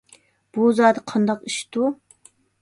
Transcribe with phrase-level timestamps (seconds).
[0.57, 1.93] بۇ زادى قانداق ئىشتۇ؟